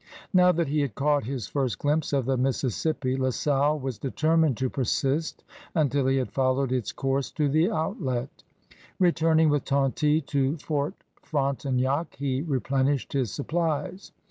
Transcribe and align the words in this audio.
''Now 0.33 0.51
that 0.53 0.67
he 0.67 0.79
had 0.79 0.95
caught 0.95 1.25
his 1.25 1.45
first 1.45 1.77
glimpse 1.77 2.11
of 2.11 2.25
the 2.25 2.35
Mississippi, 2.35 3.15
La 3.15 3.29
Salle 3.29 3.77
was 3.77 3.99
determined 3.99 4.57
to 4.57 4.67
persist 4.67 5.43
until 5.75 6.07
he 6.07 6.17
had 6.17 6.31
followed 6.31 6.71
its 6.71 6.91
course 6.91 7.29
to 7.33 7.47
the 7.47 7.69
outlet. 7.69 8.41
Returning 8.97 9.49
with 9.51 9.63
Tonty 9.63 10.21
to 10.25 10.57
Fort 10.57 10.95
Frontenac, 11.21 12.15
he 12.15 12.41
replenished 12.41 13.13
his 13.13 13.29
supplies. 13.31 14.11